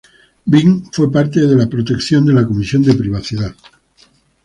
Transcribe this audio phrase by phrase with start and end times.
[0.47, 3.53] Bing fue parte de la protección de la Comisión de Privacidad.